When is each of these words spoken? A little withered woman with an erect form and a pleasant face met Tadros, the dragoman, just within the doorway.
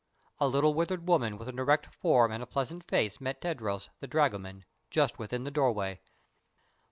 A 0.39 0.47
little 0.47 0.73
withered 0.73 1.07
woman 1.07 1.37
with 1.37 1.47
an 1.47 1.59
erect 1.59 1.93
form 1.93 2.31
and 2.31 2.41
a 2.41 2.47
pleasant 2.47 2.83
face 2.83 3.21
met 3.21 3.39
Tadros, 3.39 3.89
the 3.99 4.07
dragoman, 4.07 4.65
just 4.89 5.19
within 5.19 5.43
the 5.43 5.51
doorway. 5.51 5.99